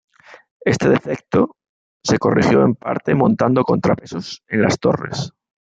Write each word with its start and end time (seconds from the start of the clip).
Este 0.65 0.89
defecto, 0.89 1.57
se 2.03 2.17
corrigió 2.17 2.63
en 2.65 2.73
parte 2.73 3.13
montado 3.13 3.61
contrapesos 3.63 4.41
en 4.47 4.63
las 4.63 4.79
torres. 4.79 5.31